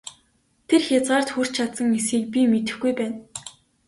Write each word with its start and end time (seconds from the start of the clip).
Тэр 0.67 0.81
хязгаарт 0.87 1.29
хүрч 1.31 1.51
чадсан 1.57 1.89
эсэхийг 1.99 2.25
би 2.33 2.39
мэдэхгүй 2.51 2.91
байна! 2.99 3.17